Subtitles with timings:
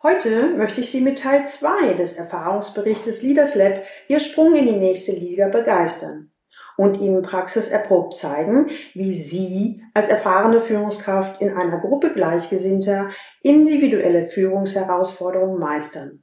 [0.00, 4.76] Heute möchte ich Sie mit Teil 2 des Erfahrungsberichtes Leaders Lab Ihr Sprung in die
[4.76, 6.30] nächste Liga begeistern
[6.76, 13.10] und Ihnen praxiserprobt zeigen, wie Sie als erfahrene Führungskraft in einer Gruppe Gleichgesinnter
[13.42, 16.22] individuelle Führungsherausforderungen meistern.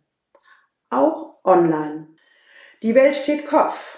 [0.89, 2.07] Auch online.
[2.81, 3.97] Die Welt steht Kopf.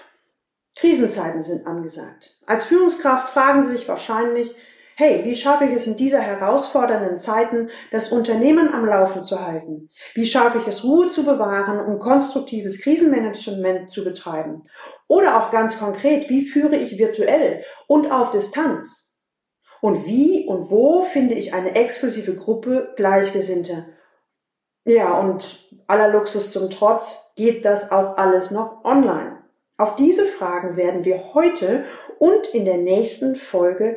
[0.76, 2.36] Krisenzeiten sind angesagt.
[2.46, 4.56] Als Führungskraft fragen Sie sich wahrscheinlich,
[4.98, 9.90] hey, wie schaffe ich es in dieser herausfordernden Zeiten, das Unternehmen am Laufen zu halten?
[10.14, 14.64] Wie schaffe ich es, Ruhe zu bewahren und konstruktives Krisenmanagement zu betreiben?
[15.06, 19.14] Oder auch ganz konkret, wie führe ich virtuell und auf Distanz?
[19.80, 23.86] Und wie und wo finde ich eine exklusive Gruppe Gleichgesinnte?
[24.84, 29.38] Ja, und aller Luxus zum Trotz geht das auch alles noch online.
[29.76, 31.84] Auf diese Fragen werden wir heute
[32.18, 33.96] und in der nächsten Folge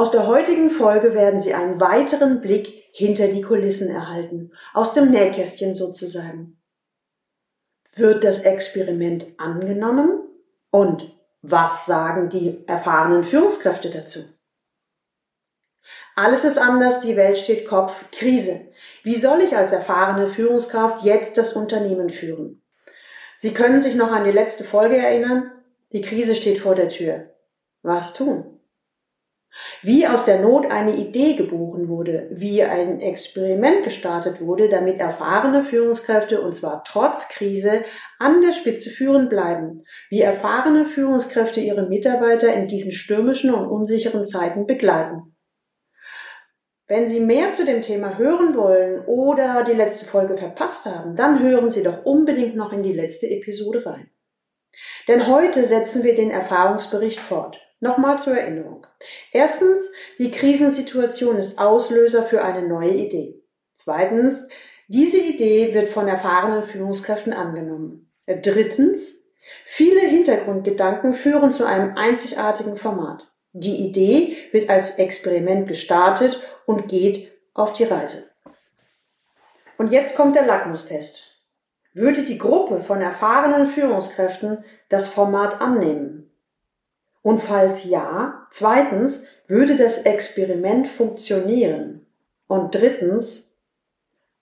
[0.00, 5.10] Aus der heutigen Folge werden Sie einen weiteren Blick hinter die Kulissen erhalten, aus dem
[5.10, 6.58] Nähkästchen sozusagen.
[7.96, 10.22] Wird das Experiment angenommen?
[10.70, 14.20] Und was sagen die erfahrenen Führungskräfte dazu?
[16.16, 18.68] Alles ist anders, die Welt steht Kopf, Krise.
[19.02, 22.62] Wie soll ich als erfahrene Führungskraft jetzt das Unternehmen führen?
[23.36, 25.52] Sie können sich noch an die letzte Folge erinnern?
[25.92, 27.34] Die Krise steht vor der Tür.
[27.82, 28.59] Was tun?
[29.82, 35.64] Wie aus der Not eine Idee geboren wurde, wie ein Experiment gestartet wurde, damit erfahrene
[35.64, 37.84] Führungskräfte, und zwar trotz Krise,
[38.18, 44.24] an der Spitze führen bleiben, wie erfahrene Führungskräfte ihre Mitarbeiter in diesen stürmischen und unsicheren
[44.24, 45.34] Zeiten begleiten.
[46.86, 51.40] Wenn Sie mehr zu dem Thema hören wollen oder die letzte Folge verpasst haben, dann
[51.40, 54.10] hören Sie doch unbedingt noch in die letzte Episode rein.
[55.08, 57.60] Denn heute setzen wir den Erfahrungsbericht fort.
[57.80, 58.86] Nochmal zur Erinnerung.
[59.32, 63.42] Erstens, die Krisensituation ist Auslöser für eine neue Idee.
[63.74, 64.48] Zweitens,
[64.88, 68.12] diese Idee wird von erfahrenen Führungskräften angenommen.
[68.26, 69.14] Drittens,
[69.64, 73.32] viele Hintergrundgedanken führen zu einem einzigartigen Format.
[73.52, 78.30] Die Idee wird als Experiment gestartet und geht auf die Reise.
[79.78, 81.24] Und jetzt kommt der Lackmustest.
[81.94, 86.29] Würde die Gruppe von erfahrenen Führungskräften das Format annehmen?
[87.22, 92.06] Und falls ja, zweitens, würde das Experiment funktionieren?
[92.46, 93.58] Und drittens,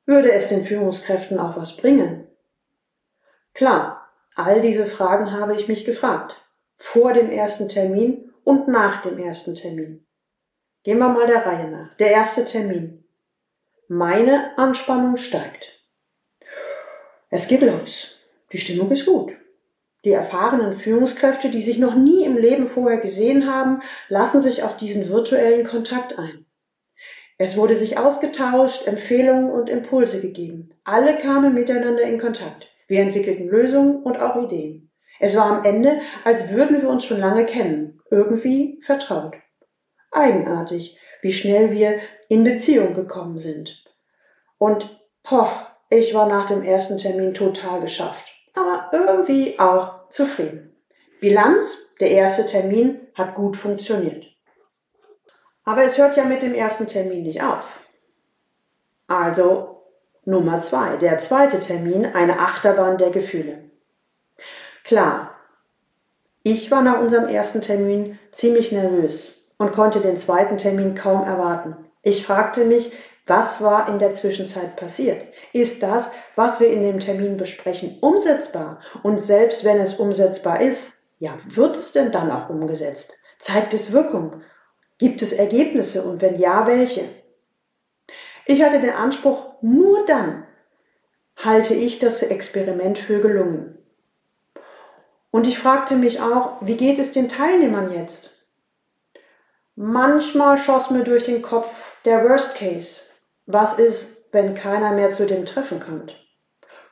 [0.06, 2.26] würde es den Führungskräften auch was bringen?
[3.52, 6.40] Klar, all diese Fragen habe ich mich gefragt.
[6.76, 10.06] Vor dem ersten Termin und nach dem ersten Termin.
[10.84, 11.94] Gehen wir mal der Reihe nach.
[11.94, 13.04] Der erste Termin.
[13.88, 15.66] Meine Anspannung steigt.
[17.30, 18.16] Es geht los.
[18.52, 19.37] Die Stimmung ist gut.
[20.04, 24.76] Die erfahrenen Führungskräfte, die sich noch nie im Leben vorher gesehen haben, lassen sich auf
[24.76, 26.46] diesen virtuellen Kontakt ein.
[27.36, 30.70] Es wurde sich ausgetauscht, Empfehlungen und Impulse gegeben.
[30.84, 32.68] Alle kamen miteinander in Kontakt.
[32.86, 34.90] Wir entwickelten Lösungen und auch Ideen.
[35.20, 39.34] Es war am Ende, als würden wir uns schon lange kennen, irgendwie vertraut.
[40.12, 41.98] Eigenartig, wie schnell wir
[42.28, 43.84] in Beziehung gekommen sind.
[44.58, 45.52] Und, poch,
[45.90, 50.74] ich war nach dem ersten Termin total geschafft aber irgendwie auch zufrieden.
[51.20, 54.26] Bilanz, der erste Termin hat gut funktioniert.
[55.64, 57.78] Aber es hört ja mit dem ersten Termin nicht auf.
[59.06, 59.82] Also
[60.24, 63.64] Nummer zwei, der zweite Termin, eine Achterbahn der Gefühle.
[64.84, 65.34] Klar,
[66.42, 71.76] ich war nach unserem ersten Termin ziemlich nervös und konnte den zweiten Termin kaum erwarten.
[72.02, 72.92] Ich fragte mich,
[73.28, 75.26] was war in der Zwischenzeit passiert?
[75.52, 78.80] Ist das, was wir in dem Termin besprechen, umsetzbar?
[79.02, 83.18] Und selbst wenn es umsetzbar ist, ja, wird es denn dann auch umgesetzt?
[83.38, 84.42] Zeigt es Wirkung?
[84.98, 87.04] Gibt es Ergebnisse und wenn ja, welche?
[88.46, 90.44] Ich hatte den Anspruch, nur dann
[91.36, 93.78] halte ich das Experiment für gelungen.
[95.30, 98.32] Und ich fragte mich auch, wie geht es den Teilnehmern jetzt?
[99.76, 103.02] Manchmal schoss mir durch den Kopf der Worst Case.
[103.50, 106.14] Was ist, wenn keiner mehr zu dem Treffen kommt?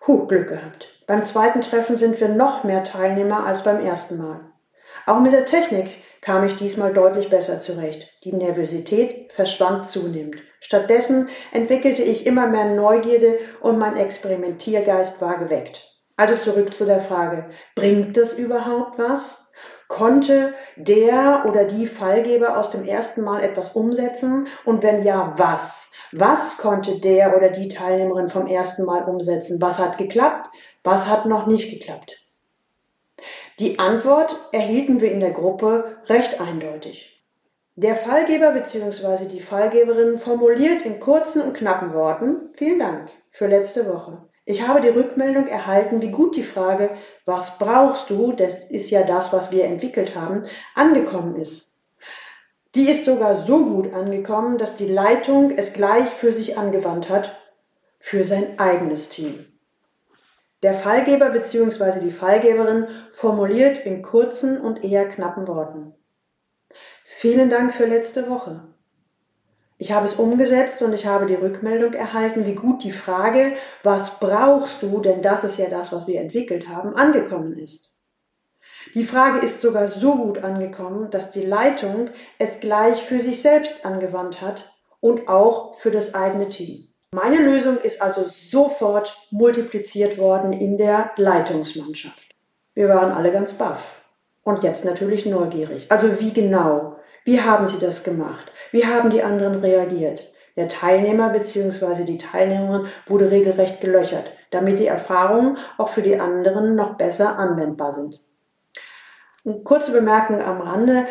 [0.07, 0.89] Huh, Glück gehabt.
[1.07, 4.41] Beim zweiten Treffen sind wir noch mehr Teilnehmer als beim ersten Mal.
[5.05, 5.91] Auch mit der Technik
[6.23, 8.09] kam ich diesmal deutlich besser zurecht.
[8.25, 10.37] Die Nervosität verschwand zunehmend.
[10.61, 15.87] Stattdessen entwickelte ich immer mehr Neugierde und mein Experimentiergeist war geweckt.
[16.17, 19.46] Also zurück zu der Frage, bringt das überhaupt was?
[19.89, 24.49] Konnte der oder die Fallgeber aus dem ersten Mal etwas umsetzen?
[24.65, 25.93] Und wenn ja, was?
[26.13, 29.61] Was konnte der oder die Teilnehmerin vom ersten Mal umsetzen?
[29.61, 30.49] Was hat geklappt?
[30.83, 32.17] Was hat noch nicht geklappt?
[33.59, 37.23] Die Antwort erhielten wir in der Gruppe recht eindeutig.
[37.75, 39.27] Der Fallgeber bzw.
[39.27, 44.29] die Fallgeberin formuliert in kurzen und knappen Worten Vielen Dank für letzte Woche.
[44.49, 46.91] Ich habe die Rückmeldung erhalten, wie gut die Frage,
[47.25, 50.45] was brauchst du, das ist ja das, was wir entwickelt haben,
[50.77, 51.75] angekommen ist.
[52.77, 57.37] Die ist sogar so gut angekommen, dass die Leitung es gleich für sich angewandt hat,
[57.99, 59.47] für sein eigenes Team.
[60.63, 61.99] Der Fallgeber bzw.
[61.99, 65.93] die Fallgeberin formuliert in kurzen und eher knappen Worten.
[67.05, 68.76] Vielen Dank für letzte Woche.
[69.79, 73.53] Ich habe es umgesetzt und ich habe die Rückmeldung erhalten, wie gut die Frage,
[73.83, 77.93] was brauchst du, denn das ist ja das, was wir entwickelt haben, angekommen ist.
[78.95, 83.85] Die Frage ist sogar so gut angekommen, dass die Leitung es gleich für sich selbst
[83.85, 86.89] angewandt hat und auch für das eigene Team.
[87.13, 92.23] Meine Lösung ist also sofort multipliziert worden in der Leitungsmannschaft.
[92.75, 93.91] Wir waren alle ganz baff
[94.43, 95.91] und jetzt natürlich neugierig.
[95.91, 96.96] Also wie genau?
[97.27, 98.53] Wie haben Sie das gemacht?
[98.71, 100.23] Wie haben die anderen reagiert?
[100.55, 102.05] Der Teilnehmer bzw.
[102.05, 107.93] die Teilnehmerin wurde regelrecht gelöchert, damit die Erfahrungen auch für die anderen noch besser anwendbar
[107.93, 108.21] sind.
[109.45, 111.07] Eine kurze Bemerkung am Rande.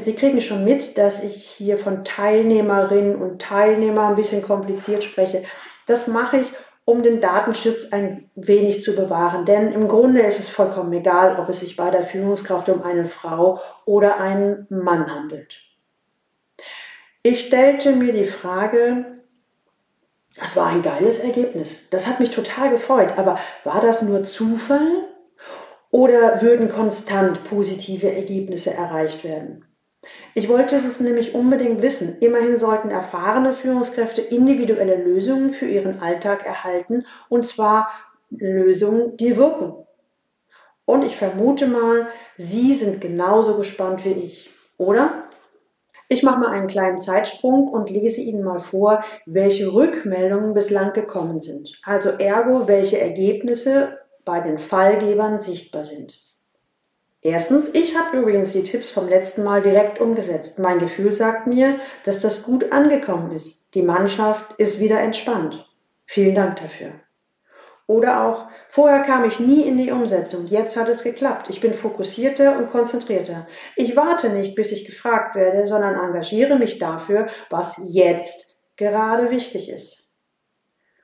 [0.00, 5.42] Sie kriegen schon mit, dass ich hier von Teilnehmerinnen und Teilnehmer ein bisschen kompliziert spreche.
[5.84, 6.52] Das mache ich,
[6.90, 9.46] um den Datenschutz ein wenig zu bewahren.
[9.46, 13.04] Denn im Grunde ist es vollkommen egal, ob es sich bei der Führungskraft um eine
[13.04, 15.54] Frau oder einen Mann handelt.
[17.22, 19.20] Ich stellte mir die Frage,
[20.36, 21.88] das war ein geiles Ergebnis.
[21.90, 23.14] Das hat mich total gefreut.
[23.16, 25.06] Aber war das nur Zufall
[25.90, 29.64] oder würden konstant positive Ergebnisse erreicht werden?
[30.34, 32.16] Ich wollte es nämlich unbedingt wissen.
[32.20, 37.90] Immerhin sollten erfahrene Führungskräfte individuelle Lösungen für ihren Alltag erhalten, und zwar
[38.30, 39.74] Lösungen, die wirken.
[40.84, 45.24] Und ich vermute mal, Sie sind genauso gespannt wie ich, oder?
[46.08, 51.38] Ich mache mal einen kleinen Zeitsprung und lese Ihnen mal vor, welche Rückmeldungen bislang gekommen
[51.38, 51.78] sind.
[51.84, 56.29] Also ergo, welche Ergebnisse bei den Fallgebern sichtbar sind.
[57.22, 60.58] Erstens, ich habe übrigens die Tipps vom letzten Mal direkt umgesetzt.
[60.58, 63.74] Mein Gefühl sagt mir, dass das gut angekommen ist.
[63.74, 65.66] Die Mannschaft ist wieder entspannt.
[66.06, 66.92] Vielen Dank dafür.
[67.86, 71.50] Oder auch, vorher kam ich nie in die Umsetzung, jetzt hat es geklappt.
[71.50, 73.48] Ich bin fokussierter und konzentrierter.
[73.74, 79.68] Ich warte nicht, bis ich gefragt werde, sondern engagiere mich dafür, was jetzt gerade wichtig
[79.68, 79.99] ist.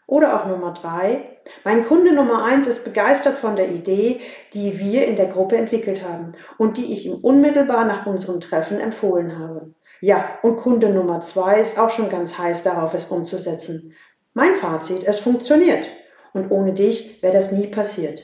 [0.07, 1.39] Oder auch Nummer drei.
[1.65, 4.21] Mein Kunde Nummer eins ist begeistert von der Idee,
[4.53, 8.79] die wir in der Gruppe entwickelt haben und die ich ihm unmittelbar nach unserem Treffen
[8.79, 9.75] empfohlen habe.
[10.01, 13.95] Ja, und Kunde Nummer zwei ist auch schon ganz heiß darauf, es umzusetzen.
[14.35, 15.85] Mein Fazit, es funktioniert.
[16.33, 18.23] Und ohne dich wäre das nie passiert.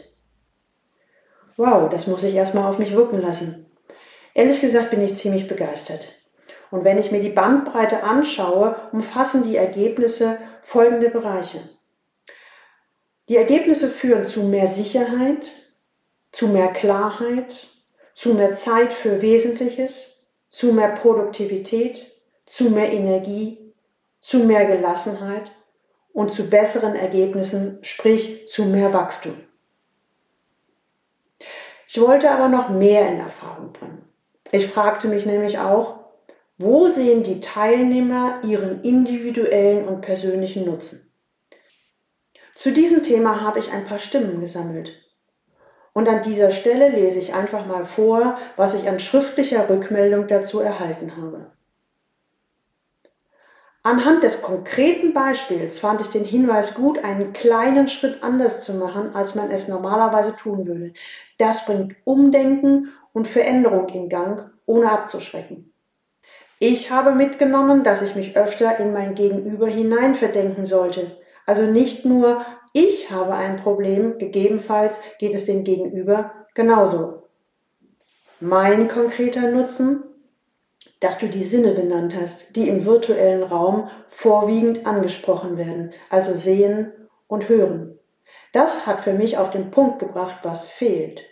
[1.57, 3.67] Wow, das muss ich erstmal auf mich wirken lassen.
[4.35, 6.07] Ehrlich gesagt bin ich ziemlich begeistert.
[6.73, 11.69] Und wenn ich mir die Bandbreite anschaue, umfassen die Ergebnisse folgende Bereiche.
[13.29, 15.53] Die Ergebnisse führen zu mehr Sicherheit,
[16.33, 17.69] zu mehr Klarheit,
[18.15, 20.17] zu mehr Zeit für Wesentliches,
[20.49, 22.11] zu mehr Produktivität,
[22.47, 23.75] zu mehr Energie,
[24.23, 25.53] zu mehr Gelassenheit
[26.15, 29.35] und zu besseren Ergebnissen, sprich zu mehr Wachstum.
[31.87, 34.09] Ich wollte aber noch mehr in Erfahrung bringen.
[34.53, 36.02] Ich fragte mich nämlich auch,
[36.63, 41.13] wo sehen die Teilnehmer ihren individuellen und persönlichen Nutzen?
[42.55, 44.93] Zu diesem Thema habe ich ein paar Stimmen gesammelt.
[45.93, 50.61] Und an dieser Stelle lese ich einfach mal vor, was ich an schriftlicher Rückmeldung dazu
[50.61, 51.51] erhalten habe.
[53.83, 59.15] Anhand des konkreten Beispiels fand ich den Hinweis gut, einen kleinen Schritt anders zu machen,
[59.17, 60.93] als man es normalerweise tun würde.
[61.37, 65.72] Das bringt Umdenken und Veränderung in Gang, ohne abzuschrecken.
[66.65, 71.17] Ich habe mitgenommen, dass ich mich öfter in mein Gegenüber hineinverdenken sollte.
[71.45, 77.25] Also nicht nur ich habe ein Problem, gegebenenfalls geht es dem Gegenüber genauso.
[78.39, 80.05] Mein konkreter Nutzen
[81.01, 86.93] dass du die Sinne benannt hast, die im virtuellen Raum vorwiegend angesprochen werden, also sehen
[87.27, 87.99] und hören.
[88.53, 91.23] Das hat für mich auf den Punkt gebracht, was fehlt.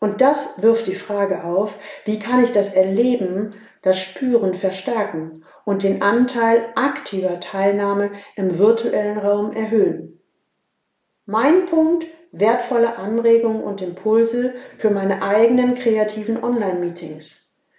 [0.00, 1.76] Und das wirft die Frage auf,
[2.06, 9.18] wie kann ich das Erleben, das Spüren verstärken und den Anteil aktiver Teilnahme im virtuellen
[9.18, 10.20] Raum erhöhen.
[11.26, 17.36] Mein Punkt, wertvolle Anregungen und Impulse für meine eigenen kreativen Online-Meetings.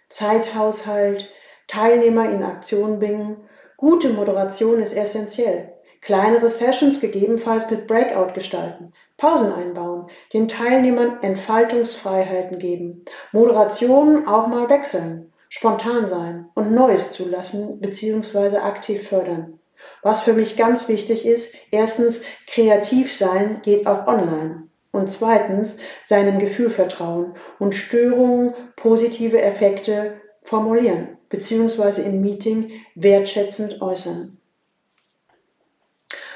[0.10, 1.30] Zeithaushalt,
[1.68, 3.38] Teilnehmer in Aktion bringen,
[3.78, 5.74] gute Moderation ist essentiell.
[6.02, 13.04] Kleinere Sessions gegebenenfalls mit Breakout gestalten, Pausen einbauen, den Teilnehmern Entfaltungsfreiheiten geben,
[13.34, 18.58] Moderationen auch mal wechseln, spontan sein und Neues zulassen bzw.
[18.58, 19.60] aktiv fördern.
[20.02, 24.68] Was für mich ganz wichtig ist, erstens, kreativ sein geht auch online.
[24.92, 32.02] Und zweitens, seinem Gefühl vertrauen und Störungen, positive Effekte formulieren bzw.
[32.02, 34.38] im Meeting wertschätzend äußern.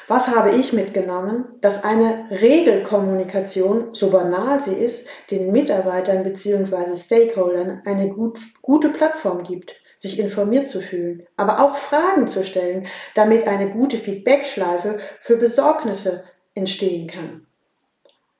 [0.07, 1.45] Was habe ich mitgenommen?
[1.61, 6.95] Dass eine Regelkommunikation, so banal sie ist, den Mitarbeitern bzw.
[6.95, 12.87] Stakeholdern eine gut, gute Plattform gibt, sich informiert zu fühlen, aber auch Fragen zu stellen,
[13.15, 17.47] damit eine gute Feedbackschleife für Besorgnisse entstehen kann.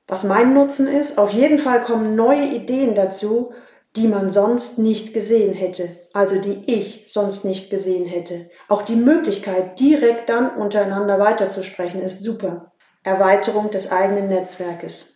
[0.06, 3.54] Was mein Nutzen ist, auf jeden Fall kommen neue Ideen dazu,
[3.96, 8.50] die man sonst nicht gesehen hätte, also die ich sonst nicht gesehen hätte.
[8.68, 12.72] Auch die Möglichkeit, direkt dann untereinander weiterzusprechen, ist super.
[13.04, 15.14] Erweiterung des eigenen Netzwerkes.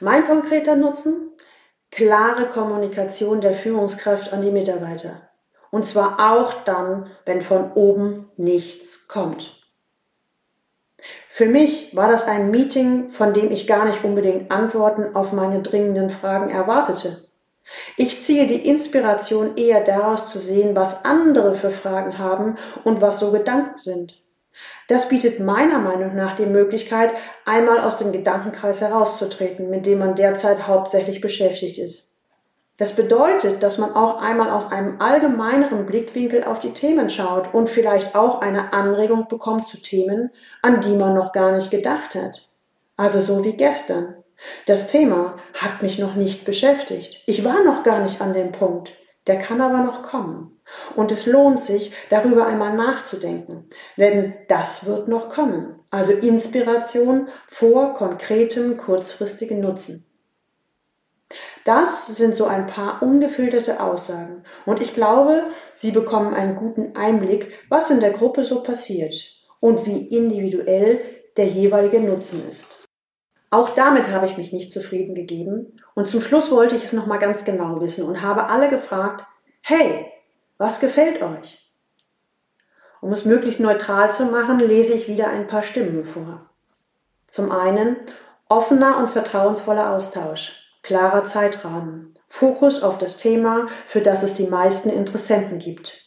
[0.00, 1.30] Mein konkreter Nutzen?
[1.90, 5.28] Klare Kommunikation der Führungskraft an die Mitarbeiter.
[5.70, 9.57] Und zwar auch dann, wenn von oben nichts kommt.
[11.38, 15.62] Für mich war das ein Meeting, von dem ich gar nicht unbedingt Antworten auf meine
[15.62, 17.28] dringenden Fragen erwartete.
[17.96, 23.20] Ich ziehe die Inspiration eher daraus zu sehen, was andere für Fragen haben und was
[23.20, 24.20] so Gedanken sind.
[24.88, 27.12] Das bietet meiner Meinung nach die Möglichkeit,
[27.44, 32.07] einmal aus dem Gedankenkreis herauszutreten, mit dem man derzeit hauptsächlich beschäftigt ist.
[32.78, 37.68] Das bedeutet, dass man auch einmal aus einem allgemeineren Blickwinkel auf die Themen schaut und
[37.68, 40.30] vielleicht auch eine Anregung bekommt zu Themen,
[40.62, 42.48] an die man noch gar nicht gedacht hat.
[42.96, 44.14] Also so wie gestern.
[44.66, 47.20] Das Thema hat mich noch nicht beschäftigt.
[47.26, 48.92] Ich war noch gar nicht an dem Punkt.
[49.26, 50.60] Der kann aber noch kommen.
[50.94, 53.68] Und es lohnt sich, darüber einmal nachzudenken.
[53.96, 55.80] Denn das wird noch kommen.
[55.90, 60.07] Also Inspiration vor konkretem kurzfristigen Nutzen.
[61.68, 64.42] Das sind so ein paar ungefilterte Aussagen.
[64.64, 69.14] Und ich glaube, Sie bekommen einen guten Einblick, was in der Gruppe so passiert
[69.60, 71.02] und wie individuell
[71.36, 72.88] der jeweilige Nutzen ist.
[73.50, 77.18] Auch damit habe ich mich nicht zufrieden gegeben und zum Schluss wollte ich es nochmal
[77.18, 79.26] ganz genau wissen und habe alle gefragt,
[79.60, 80.06] hey,
[80.56, 81.70] was gefällt euch?
[83.02, 86.48] Um es möglichst neutral zu machen, lese ich wieder ein paar Stimmen vor.
[87.26, 87.96] Zum einen
[88.48, 94.88] offener und vertrauensvoller Austausch klarer Zeitrahmen, Fokus auf das Thema, für das es die meisten
[94.88, 96.00] Interessenten gibt.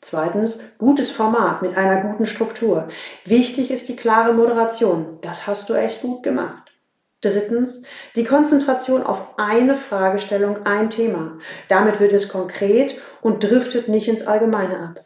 [0.00, 2.88] Zweitens, gutes Format mit einer guten Struktur.
[3.26, 5.18] Wichtig ist die klare Moderation.
[5.20, 6.72] Das hast du echt gut gemacht.
[7.20, 7.82] Drittens,
[8.16, 11.36] die Konzentration auf eine Fragestellung, ein Thema.
[11.68, 15.04] Damit wird es konkret und driftet nicht ins Allgemeine ab.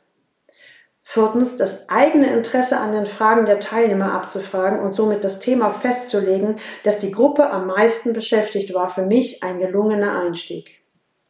[1.13, 6.59] Viertens, das eigene Interesse an den Fragen der Teilnehmer abzufragen und somit das Thema festzulegen,
[6.85, 10.71] das die Gruppe am meisten beschäftigt, war für mich ein gelungener Einstieg.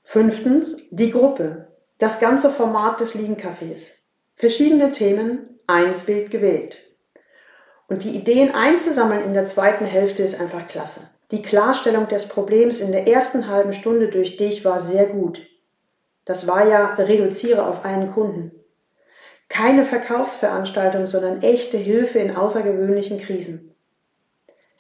[0.05, 1.67] Fünftens, die Gruppe.
[1.99, 3.91] Das ganze Format des Liegencafés.
[4.37, 6.77] Verschiedene Themen, eins Bild gewählt.
[7.89, 11.01] Und die Ideen einzusammeln in der zweiten Hälfte ist einfach klasse.
[11.33, 15.43] Die Klarstellung des Problems in der ersten halben Stunde durch dich war sehr gut.
[16.25, 18.62] Das war ja reduziere auf einen Kunden.
[19.53, 23.75] Keine Verkaufsveranstaltung, sondern echte Hilfe in außergewöhnlichen Krisen.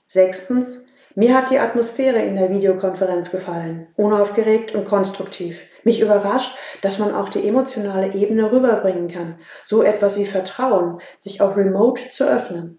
[0.06, 0.80] Sechstens,
[1.14, 5.60] mir hat die Atmosphäre in der Videokonferenz gefallen, unaufgeregt und konstruktiv.
[5.84, 11.42] Mich überrascht, dass man auch die emotionale Ebene rüberbringen kann, so etwas wie Vertrauen, sich
[11.42, 12.78] auch remote zu öffnen.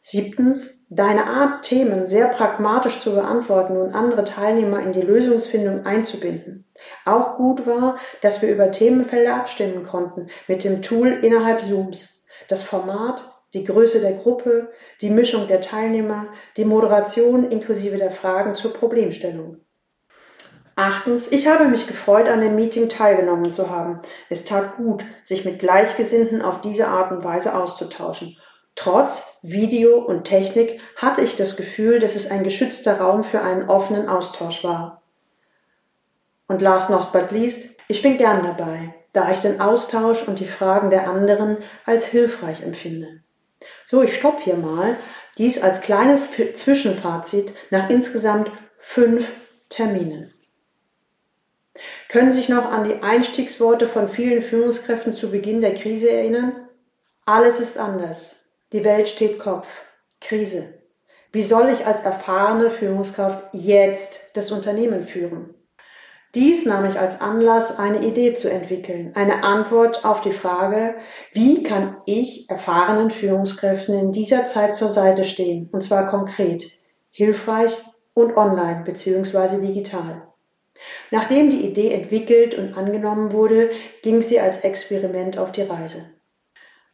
[0.00, 6.66] Siebtens, deine Art, Themen sehr pragmatisch zu beantworten und andere Teilnehmer in die Lösungsfindung einzubinden.
[7.04, 12.08] Auch gut war, dass wir über Themenfelder abstimmen konnten mit dem Tool innerhalb Zooms.
[12.48, 18.54] Das Format, die Größe der Gruppe, die Mischung der Teilnehmer, die Moderation inklusive der Fragen
[18.54, 19.58] zur Problemstellung.
[20.76, 24.00] Achtens, ich habe mich gefreut, an dem Meeting teilgenommen zu haben.
[24.30, 28.36] Es tat gut, sich mit Gleichgesinnten auf diese Art und Weise auszutauschen
[28.78, 33.68] Trotz Video und Technik hatte ich das Gefühl, dass es ein geschützter Raum für einen
[33.68, 35.02] offenen Austausch war.
[36.46, 40.46] Und last not but least, ich bin gern dabei, da ich den Austausch und die
[40.46, 41.56] Fragen der anderen
[41.86, 43.20] als hilfreich empfinde.
[43.88, 44.96] So, ich stopp hier mal,
[45.38, 49.26] dies als kleines Zwischenfazit nach insgesamt fünf
[49.70, 50.32] Terminen.
[52.08, 56.68] Können Sie sich noch an die Einstiegsworte von vielen Führungskräften zu Beginn der Krise erinnern?
[57.26, 58.37] Alles ist anders.
[58.72, 59.66] Die Welt steht Kopf.
[60.20, 60.74] Krise.
[61.32, 65.54] Wie soll ich als erfahrene Führungskraft jetzt das Unternehmen führen?
[66.34, 70.96] Dies nahm ich als Anlass, eine Idee zu entwickeln, eine Antwort auf die Frage,
[71.32, 76.70] wie kann ich erfahrenen Führungskräften in dieser Zeit zur Seite stehen, und zwar konkret,
[77.10, 77.72] hilfreich
[78.12, 79.66] und online bzw.
[79.66, 80.28] digital.
[81.10, 83.70] Nachdem die Idee entwickelt und angenommen wurde,
[84.02, 86.17] ging sie als Experiment auf die Reise.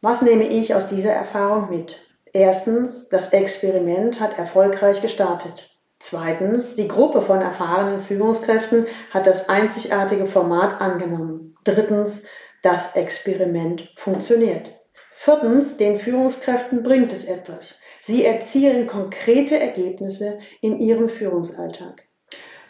[0.01, 1.95] Was nehme ich aus dieser Erfahrung mit?
[2.33, 5.69] Erstens, das Experiment hat erfolgreich gestartet.
[5.99, 11.55] Zweitens, die Gruppe von erfahrenen Führungskräften hat das einzigartige Format angenommen.
[11.63, 12.23] Drittens,
[12.61, 14.71] das Experiment funktioniert.
[15.11, 17.75] Viertens, den Führungskräften bringt es etwas.
[18.01, 22.03] Sie erzielen konkrete Ergebnisse in ihrem Führungsalltag.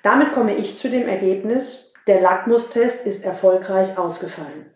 [0.03, 4.74] Damit komme ich zu dem Ergebnis, der Lackmustest ist erfolgreich ausgefallen.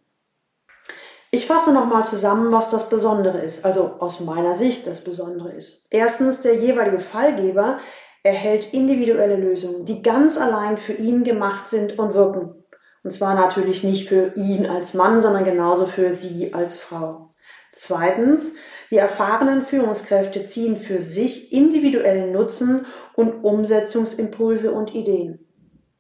[1.32, 5.86] Ich fasse nochmal zusammen, was das Besondere ist, also aus meiner Sicht das Besondere ist.
[5.92, 7.78] Erstens, der jeweilige Fallgeber
[8.24, 12.64] erhält individuelle Lösungen, die ganz allein für ihn gemacht sind und wirken.
[13.04, 17.36] Und zwar natürlich nicht für ihn als Mann, sondern genauso für sie als Frau.
[17.72, 18.56] Zweitens,
[18.90, 25.49] die erfahrenen Führungskräfte ziehen für sich individuellen Nutzen und Umsetzungsimpulse und Ideen.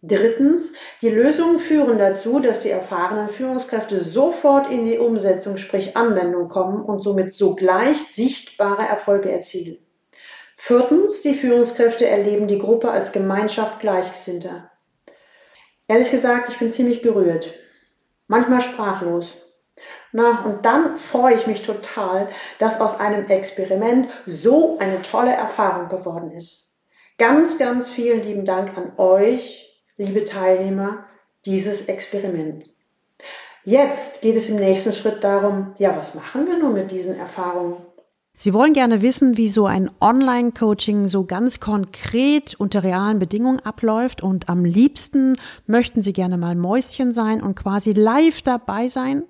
[0.01, 6.48] Drittens, die Lösungen führen dazu, dass die erfahrenen Führungskräfte sofort in die Umsetzung, sprich Anwendung
[6.48, 9.77] kommen und somit sogleich sichtbare Erfolge erzielen.
[10.56, 14.72] Viertens, die Führungskräfte erleben die Gruppe als Gemeinschaft Gleichgesinnter.
[15.88, 17.53] Ehrlich gesagt, ich bin ziemlich gerührt,
[18.27, 19.36] manchmal sprachlos.
[20.12, 25.89] Na, und dann freue ich mich total, dass aus einem Experiment so eine tolle Erfahrung
[25.89, 26.68] geworden ist.
[27.18, 29.69] Ganz, ganz vielen lieben Dank an euch,
[30.00, 31.06] liebe Teilnehmer,
[31.46, 32.68] dieses Experiment.
[33.63, 37.77] Jetzt geht es im nächsten Schritt darum, ja, was machen wir nun mit diesen Erfahrungen?
[38.36, 44.24] Sie wollen gerne wissen, wie so ein Online-Coaching so ganz konkret unter realen Bedingungen abläuft
[44.24, 45.35] und am liebsten
[45.68, 49.24] möchten Sie gerne mal Mäuschen sein und quasi live dabei sein?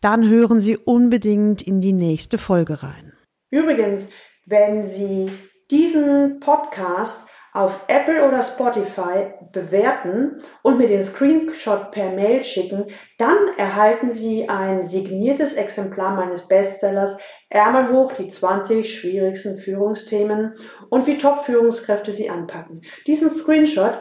[0.00, 3.12] dann hören Sie unbedingt in die nächste Folge rein.
[3.50, 4.08] Übrigens,
[4.46, 5.30] wenn Sie
[5.70, 7.26] diesen Podcast
[7.58, 12.86] auf Apple oder Spotify bewerten und mir den Screenshot per Mail schicken,
[13.18, 17.16] dann erhalten Sie ein signiertes Exemplar meines Bestsellers
[17.48, 20.54] Ärmel hoch, die 20 schwierigsten Führungsthemen
[20.88, 22.82] und wie Top-Führungskräfte sie anpacken.
[23.08, 23.98] Diesen Screenshot